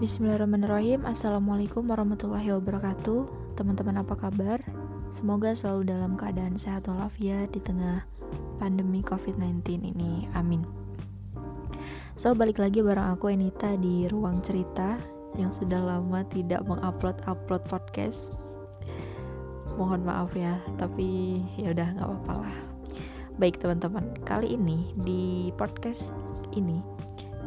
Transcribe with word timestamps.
Bismillahirrahmanirrahim. 0.00 1.04
Assalamualaikum 1.04 1.84
warahmatullahi 1.84 2.56
wabarakatuh. 2.56 3.52
Teman-teman 3.52 4.00
apa 4.00 4.16
kabar? 4.16 4.56
Semoga 5.12 5.52
selalu 5.52 5.92
dalam 5.92 6.16
keadaan 6.16 6.56
sehat 6.56 6.88
walafiat 6.88 7.52
di 7.52 7.60
tengah 7.60 8.08
pandemi 8.56 9.04
COVID-19 9.04 9.60
ini. 9.92 10.24
Amin. 10.32 10.64
So 12.16 12.32
balik 12.32 12.64
lagi 12.64 12.80
bareng 12.80 13.12
aku 13.12 13.28
Enita 13.28 13.76
di 13.76 14.08
ruang 14.08 14.40
cerita 14.40 14.96
Yang 15.36 15.60
sudah 15.60 15.84
lama 15.84 16.24
tidak 16.32 16.64
mengupload-upload 16.64 17.60
podcast. 17.68 18.40
Mohon 19.76 20.08
maaf 20.08 20.32
ya 20.32 20.64
Tapi 20.80 21.44
ya 21.60 21.76
udah 21.76 21.88
nggak 22.00 22.08
apa-apa 22.08 22.34
lah. 22.48 22.56
Baik 23.36 23.60
teman-teman 23.60 24.16
Kali 24.24 24.56
ini 24.56 24.96
di 25.04 25.52
podcast 25.60 26.16
ini 26.56 26.80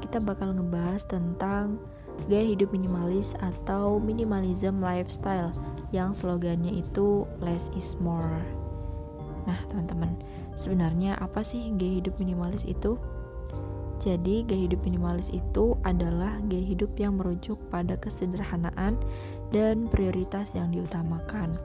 Kita 0.06 0.22
bakal 0.22 0.54
ngebahas 0.54 1.02
tentang 1.10 1.82
gaya 2.28 2.56
hidup 2.56 2.72
minimalis 2.72 3.36
atau 3.44 4.00
minimalism 4.00 4.80
lifestyle 4.80 5.52
yang 5.92 6.16
slogannya 6.16 6.74
itu 6.74 7.28
less 7.44 7.70
is 7.78 7.98
more. 8.00 8.42
Nah, 9.44 9.60
teman-teman, 9.68 10.16
sebenarnya 10.56 11.20
apa 11.20 11.44
sih 11.44 11.76
gaya 11.76 12.00
hidup 12.00 12.16
minimalis 12.20 12.64
itu? 12.64 12.96
Jadi, 14.04 14.44
gaya 14.44 14.68
hidup 14.68 14.84
minimalis 14.84 15.32
itu 15.32 15.80
adalah 15.88 16.40
gaya 16.48 16.64
hidup 16.64 16.92
yang 17.00 17.16
merujuk 17.20 17.56
pada 17.72 17.96
kesederhanaan 18.00 19.00
dan 19.56 19.88
prioritas 19.88 20.52
yang 20.56 20.72
diutamakan. 20.76 21.56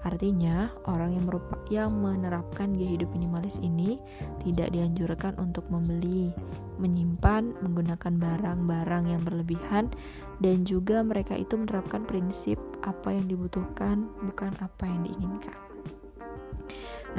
Artinya, 0.00 0.72
orang 0.88 1.12
yang, 1.12 1.28
merupa, 1.28 1.60
yang 1.68 1.92
menerapkan 1.92 2.72
gaya 2.72 2.96
hidup 2.96 3.12
minimalis 3.12 3.60
ini 3.60 4.00
tidak 4.40 4.72
dianjurkan 4.72 5.36
untuk 5.36 5.68
membeli, 5.68 6.32
menyimpan, 6.80 7.52
menggunakan 7.60 8.16
barang-barang 8.16 9.04
yang 9.12 9.20
berlebihan, 9.20 9.92
dan 10.40 10.64
juga 10.64 11.04
mereka 11.04 11.36
itu 11.36 11.52
menerapkan 11.60 12.08
prinsip 12.08 12.56
apa 12.80 13.12
yang 13.12 13.28
dibutuhkan, 13.28 14.08
bukan 14.24 14.56
apa 14.64 14.88
yang 14.88 15.04
diinginkan. 15.04 15.58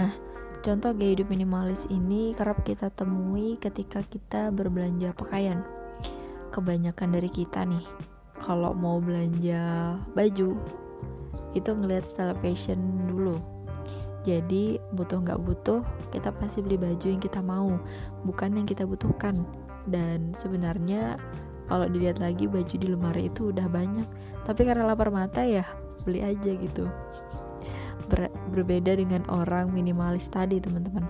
Nah, 0.01 0.17
contoh 0.65 0.97
gaya 0.97 1.13
hidup 1.13 1.29
minimalis 1.29 1.85
ini 1.93 2.33
kerap 2.33 2.65
kita 2.65 2.89
temui 2.89 3.61
ketika 3.61 4.01
kita 4.01 4.49
berbelanja 4.49 5.13
pakaian. 5.13 5.61
Kebanyakan 6.49 7.13
dari 7.13 7.29
kita 7.29 7.61
nih, 7.61 7.85
kalau 8.41 8.73
mau 8.73 8.97
belanja 8.97 9.95
baju, 10.17 10.57
itu 11.57 11.69
ngelihat 11.71 12.07
style 12.07 12.35
fashion 12.39 12.79
dulu. 13.09 13.37
Jadi 14.21 14.77
butuh 14.93 15.17
nggak 15.17 15.41
butuh 15.41 15.81
kita 16.13 16.29
pasti 16.37 16.61
beli 16.61 16.77
baju 16.77 17.05
yang 17.09 17.21
kita 17.21 17.41
mau 17.41 17.81
bukan 18.21 18.53
yang 18.53 18.67
kita 18.69 18.85
butuhkan. 18.85 19.33
Dan 19.89 20.37
sebenarnya 20.37 21.17
kalau 21.65 21.89
dilihat 21.89 22.21
lagi 22.21 22.45
baju 22.45 22.75
di 22.75 22.87
lemari 22.87 23.31
itu 23.31 23.49
udah 23.49 23.65
banyak. 23.65 24.05
Tapi 24.45 24.61
karena 24.61 24.85
lapar 24.85 25.09
mata 25.09 25.41
ya 25.41 25.65
beli 26.05 26.21
aja 26.21 26.51
gitu. 26.53 26.85
Ber 28.09 28.29
berbeda 28.53 28.93
dengan 28.93 29.25
orang 29.31 29.73
minimalis 29.73 30.29
tadi 30.29 30.61
teman-teman 30.61 31.07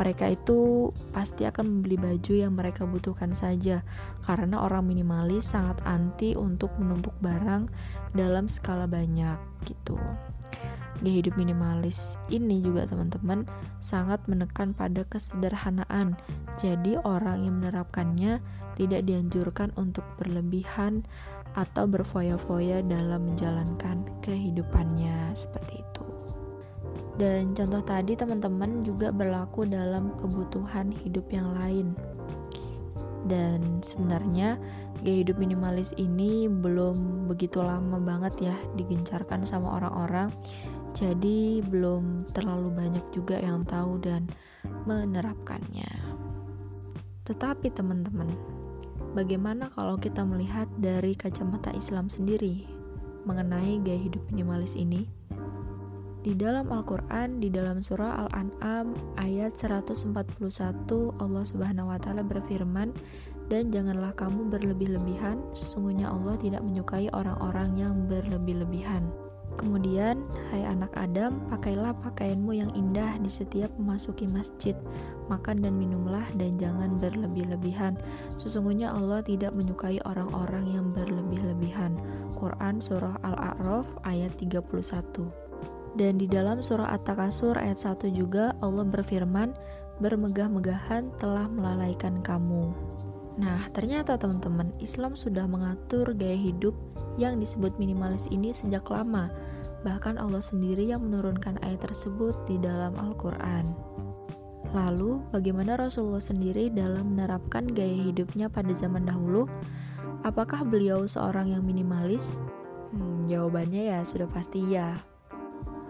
mereka 0.00 0.32
itu 0.32 0.88
pasti 1.12 1.44
akan 1.44 1.84
membeli 1.84 2.00
baju 2.00 2.32
yang 2.32 2.56
mereka 2.56 2.88
butuhkan 2.88 3.36
saja 3.36 3.84
karena 4.24 4.64
orang 4.64 4.88
minimalis 4.88 5.52
sangat 5.52 5.76
anti 5.84 6.32
untuk 6.32 6.72
menumpuk 6.80 7.12
barang 7.20 7.68
dalam 8.16 8.48
skala 8.48 8.88
banyak 8.88 9.36
gitu. 9.68 10.00
Gaya 11.04 11.20
hidup 11.20 11.36
minimalis 11.36 12.16
ini 12.32 12.64
juga 12.64 12.88
teman-teman 12.88 13.44
sangat 13.84 14.24
menekan 14.24 14.72
pada 14.72 15.04
kesederhanaan. 15.04 16.16
Jadi 16.56 16.96
orang 17.04 17.44
yang 17.44 17.60
menerapkannya 17.60 18.40
tidak 18.80 19.04
dianjurkan 19.04 19.72
untuk 19.76 20.04
berlebihan 20.16 21.04
atau 21.56 21.88
berfoya-foya 21.88 22.84
dalam 22.84 23.32
menjalankan 23.32 24.04
kehidupannya 24.24 25.32
seperti 25.36 25.84
itu. 25.84 26.09
Dan 27.20 27.52
contoh 27.52 27.84
tadi 27.84 28.16
teman-teman 28.16 28.80
juga 28.80 29.12
berlaku 29.12 29.68
dalam 29.68 30.16
kebutuhan 30.16 30.88
hidup 31.04 31.28
yang 31.28 31.52
lain. 31.52 31.92
Dan 33.28 33.84
sebenarnya 33.84 34.56
gaya 35.04 35.20
hidup 35.20 35.36
minimalis 35.36 35.92
ini 36.00 36.48
belum 36.48 37.28
begitu 37.28 37.60
lama 37.60 38.00
banget 38.00 38.48
ya 38.48 38.56
digencarkan 38.80 39.44
sama 39.44 39.76
orang-orang. 39.76 40.32
Jadi 40.96 41.60
belum 41.60 42.24
terlalu 42.32 42.72
banyak 42.72 43.04
juga 43.12 43.36
yang 43.36 43.68
tahu 43.68 44.00
dan 44.00 44.24
menerapkannya. 44.88 45.92
Tetapi 47.28 47.68
teman-teman, 47.68 48.32
bagaimana 49.12 49.68
kalau 49.68 50.00
kita 50.00 50.24
melihat 50.24 50.66
dari 50.80 51.12
kacamata 51.12 51.68
Islam 51.76 52.08
sendiri 52.08 52.64
mengenai 53.28 53.76
gaya 53.84 54.00
hidup 54.08 54.24
minimalis 54.32 54.72
ini? 54.72 55.04
Di 56.20 56.36
dalam 56.36 56.68
Al-Quran, 56.68 57.40
di 57.40 57.48
dalam 57.48 57.80
surah 57.80 58.28
Al-An'am 58.28 58.92
ayat 59.16 59.56
141 59.56 60.12
Allah 61.16 61.44
Subhanahu 61.48 61.88
wa 61.88 61.96
taala 61.96 62.20
berfirman, 62.20 62.92
"Dan 63.48 63.72
janganlah 63.72 64.12
kamu 64.20 64.52
berlebih-lebihan, 64.52 65.40
sesungguhnya 65.56 66.12
Allah 66.12 66.36
tidak 66.36 66.60
menyukai 66.60 67.08
orang-orang 67.16 67.72
yang 67.72 68.04
berlebih-lebihan." 68.04 69.08
Kemudian, 69.56 70.20
hai 70.52 70.60
anak 70.68 70.92
Adam, 70.92 71.40
pakailah 71.48 71.96
pakaianmu 72.04 72.52
yang 72.52 72.70
indah 72.76 73.16
di 73.16 73.32
setiap 73.32 73.72
memasuki 73.80 74.28
masjid. 74.28 74.76
Makan 75.32 75.64
dan 75.64 75.80
minumlah 75.80 76.24
dan 76.36 76.52
jangan 76.60 77.00
berlebih-lebihan. 77.00 77.96
Sesungguhnya 78.36 78.92
Allah 78.92 79.24
tidak 79.24 79.56
menyukai 79.56 79.96
orang-orang 80.04 80.68
yang 80.68 80.92
berlebih-lebihan. 80.92 81.96
Quran 82.36 82.76
Surah 82.76 83.16
Al-A'raf 83.24 83.88
ayat 84.04 84.36
31 84.36 85.49
dan 85.98 86.20
di 86.20 86.30
dalam 86.30 86.62
surah 86.62 86.94
At-Takasur 86.94 87.58
ayat 87.58 87.82
1 87.82 88.10
juga 88.14 88.54
Allah 88.62 88.86
berfirman, 88.86 89.54
bermegah-megahan 89.98 91.10
telah 91.18 91.50
melalaikan 91.50 92.22
kamu. 92.22 92.70
Nah, 93.40 93.72
ternyata 93.72 94.20
teman-teman, 94.20 94.68
Islam 94.82 95.16
sudah 95.16 95.48
mengatur 95.48 96.12
gaya 96.12 96.36
hidup 96.36 96.76
yang 97.16 97.40
disebut 97.40 97.72
minimalis 97.80 98.28
ini 98.28 98.52
sejak 98.52 98.84
lama. 98.92 99.32
Bahkan 99.80 100.20
Allah 100.20 100.44
sendiri 100.44 100.84
yang 100.84 101.08
menurunkan 101.08 101.56
ayat 101.64 101.80
tersebut 101.88 102.36
di 102.44 102.60
dalam 102.60 102.92
Al-Quran. 103.00 103.64
Lalu, 104.70 105.24
bagaimana 105.34 105.74
Rasulullah 105.74 106.22
sendiri 106.22 106.70
dalam 106.70 107.16
menerapkan 107.16 107.66
gaya 107.66 107.96
hidupnya 107.96 108.46
pada 108.46 108.70
zaman 108.70 109.08
dahulu? 109.08 109.48
Apakah 110.22 110.62
beliau 110.62 111.08
seorang 111.08 111.50
yang 111.50 111.64
minimalis? 111.64 112.44
Hmm, 112.92 113.24
jawabannya 113.24 113.88
ya 113.88 113.98
sudah 114.04 114.28
pasti 114.30 114.62
ya. 114.68 115.09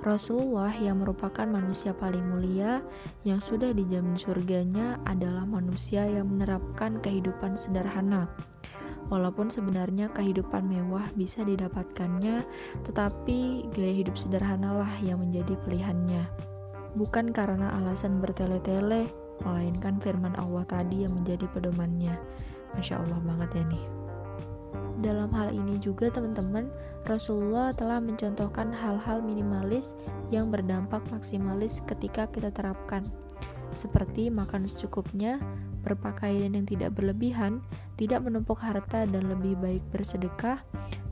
Rasulullah 0.00 0.72
yang 0.72 1.04
merupakan 1.04 1.44
manusia 1.44 1.92
paling 1.92 2.24
mulia 2.24 2.80
yang 3.28 3.36
sudah 3.36 3.76
dijamin 3.76 4.16
surganya 4.16 4.96
adalah 5.04 5.44
manusia 5.44 6.08
yang 6.08 6.32
menerapkan 6.32 6.96
kehidupan 7.04 7.52
sederhana. 7.52 8.24
Walaupun 9.12 9.52
sebenarnya 9.52 10.08
kehidupan 10.16 10.70
mewah 10.70 11.04
bisa 11.12 11.44
didapatkannya, 11.44 12.48
tetapi 12.88 13.68
gaya 13.76 13.94
hidup 14.00 14.16
sederhanalah 14.16 14.88
yang 15.04 15.20
menjadi 15.20 15.52
pilihannya. 15.68 16.24
Bukan 16.96 17.36
karena 17.36 17.68
alasan 17.76 18.24
bertele-tele, 18.24 19.10
melainkan 19.44 20.00
firman 20.00 20.32
Allah 20.40 20.64
tadi 20.64 21.04
yang 21.04 21.12
menjadi 21.12 21.44
pedomannya. 21.52 22.16
Masya 22.72 23.04
Allah 23.04 23.18
banget 23.20 23.50
ya 23.52 23.64
nih. 23.68 23.99
Dalam 25.00 25.32
hal 25.32 25.56
ini 25.56 25.80
juga 25.80 26.12
teman-teman, 26.12 26.68
Rasulullah 27.08 27.72
telah 27.72 28.04
mencontohkan 28.04 28.68
hal-hal 28.68 29.24
minimalis 29.24 29.96
yang 30.28 30.52
berdampak 30.52 31.00
maksimalis 31.08 31.80
ketika 31.88 32.28
kita 32.28 32.52
terapkan. 32.52 33.00
Seperti 33.72 34.28
makan 34.28 34.68
secukupnya, 34.68 35.40
berpakaian 35.80 36.52
yang 36.52 36.68
tidak 36.68 36.92
berlebihan, 36.92 37.64
tidak 37.96 38.20
menumpuk 38.20 38.60
harta 38.60 39.08
dan 39.08 39.24
lebih 39.32 39.56
baik 39.56 39.80
bersedekah, 39.88 40.60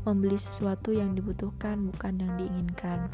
membeli 0.04 0.36
sesuatu 0.36 0.92
yang 0.92 1.16
dibutuhkan 1.16 1.88
bukan 1.88 2.20
yang 2.20 2.32
diinginkan. 2.36 3.08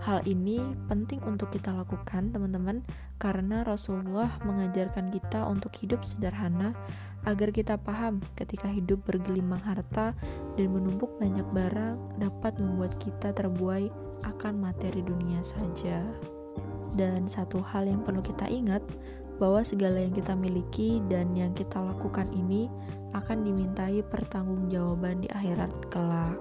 Hal 0.00 0.24
ini 0.24 0.64
penting 0.88 1.20
untuk 1.28 1.52
kita 1.52 1.76
lakukan, 1.76 2.32
teman-teman, 2.32 2.80
karena 3.20 3.60
Rasulullah 3.68 4.32
mengajarkan 4.48 5.12
kita 5.12 5.44
untuk 5.44 5.76
hidup 5.76 6.00
sederhana 6.08 6.72
agar 7.28 7.52
kita 7.52 7.76
paham 7.76 8.24
ketika 8.32 8.64
hidup 8.64 9.04
bergelimang 9.04 9.60
harta 9.60 10.16
dan 10.56 10.68
menumpuk 10.72 11.20
banyak 11.20 11.44
barang 11.52 12.16
dapat 12.16 12.56
membuat 12.56 12.96
kita 12.96 13.36
terbuai 13.36 13.92
akan 14.24 14.56
materi 14.56 15.04
dunia 15.04 15.44
saja. 15.44 16.00
Dan 16.96 17.28
satu 17.28 17.60
hal 17.60 17.84
yang 17.84 18.00
perlu 18.00 18.24
kita 18.24 18.48
ingat 18.48 18.80
bahwa 19.36 19.60
segala 19.60 20.00
yang 20.00 20.16
kita 20.16 20.32
miliki 20.32 21.04
dan 21.12 21.36
yang 21.36 21.52
kita 21.52 21.76
lakukan 21.76 22.28
ini 22.32 22.72
akan 23.12 23.44
dimintai 23.44 24.00
pertanggungjawaban 24.08 25.24
di 25.24 25.28
akhirat 25.28 25.72
kelak. 25.92 26.40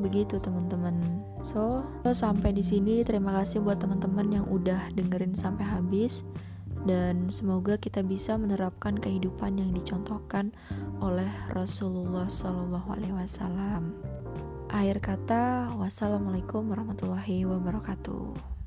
Begitu 0.00 0.40
teman-teman. 0.40 0.96
So, 1.44 1.84
so 2.00 2.10
sampai 2.16 2.56
di 2.56 2.64
sini 2.64 3.04
terima 3.04 3.36
kasih 3.36 3.60
buat 3.60 3.78
teman-teman 3.78 4.32
yang 4.32 4.46
udah 4.48 4.90
dengerin 4.96 5.36
sampai 5.36 5.68
habis. 5.68 6.24
dan 6.88 7.28
semoga 7.28 7.76
kita 7.76 8.00
bisa 8.00 8.40
menerapkan 8.40 8.96
kehidupan 8.96 9.60
yang 9.60 9.70
dicontohkan 9.76 10.48
oleh 11.04 11.28
Rasulullah 11.52 12.24
Shallallahu 12.24 12.88
Alaihi 12.96 13.16
Wasallam. 13.16 13.92
Akhir 14.70 15.02
kata, 15.02 15.74
wassalamualaikum 15.76 16.70
warahmatullahi 16.70 17.42
wabarakatuh. 17.44 18.59